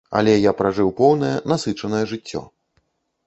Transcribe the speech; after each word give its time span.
Але 0.19 0.31
я 0.49 0.53
пражыў 0.61 0.89
поўнае, 1.01 1.29
насычанае 1.53 2.01
жыццё. 2.13 2.41